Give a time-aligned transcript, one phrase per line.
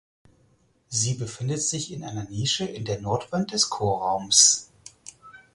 [0.87, 4.71] Sie befindet sich in einer Nische in der Nordwand des Chorraums.